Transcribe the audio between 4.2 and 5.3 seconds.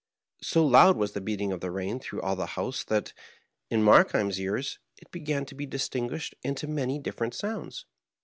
ears, it